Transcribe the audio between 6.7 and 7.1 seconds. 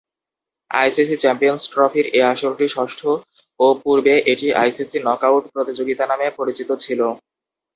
ছিল।